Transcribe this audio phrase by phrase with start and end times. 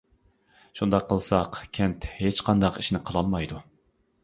[0.79, 3.63] شۇنداق قىلساق، كەنت ھېچقانداق ئىشنى قىلالمايدۇ.